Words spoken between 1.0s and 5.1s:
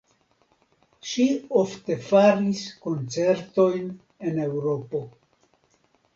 Ŝi ofte faris koncertojn en Eŭropo.